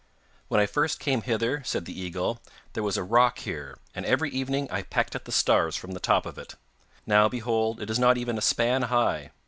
[0.47, 2.41] 'When I first came hither,' said the eagle,
[2.73, 5.99] 'there was a rock here, and every evening I pecked at the stars from the
[5.99, 6.55] top of it.
[7.05, 9.29] Now, behold, it is not even a span high!